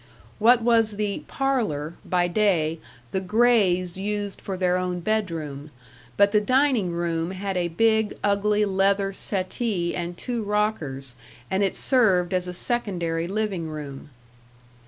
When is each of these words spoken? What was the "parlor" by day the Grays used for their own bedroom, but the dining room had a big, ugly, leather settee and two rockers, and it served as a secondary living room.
What 0.39 0.63
was 0.63 0.93
the 0.93 1.19
"parlor" 1.27 1.93
by 2.03 2.27
day 2.27 2.79
the 3.11 3.21
Grays 3.21 3.99
used 3.99 4.41
for 4.41 4.57
their 4.57 4.75
own 4.75 4.99
bedroom, 5.01 5.69
but 6.17 6.31
the 6.31 6.41
dining 6.41 6.89
room 6.91 7.29
had 7.29 7.55
a 7.55 7.67
big, 7.67 8.17
ugly, 8.23 8.65
leather 8.65 9.13
settee 9.13 9.93
and 9.95 10.17
two 10.17 10.41
rockers, 10.43 11.13
and 11.51 11.61
it 11.61 11.75
served 11.75 12.33
as 12.33 12.47
a 12.47 12.51
secondary 12.53 13.27
living 13.27 13.67
room. 13.69 14.09